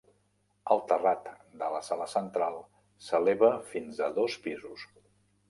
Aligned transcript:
El 0.75 0.79
terrat 0.91 1.29
de 1.63 1.67
la 1.73 1.81
sala 1.89 2.07
central 2.15 2.57
s'eleva 3.09 3.53
fins 3.75 4.03
a 4.09 4.11
dos 4.19 4.41
pisos. 4.49 4.89